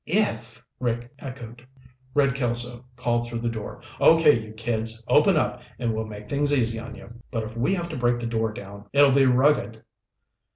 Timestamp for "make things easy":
6.07-6.79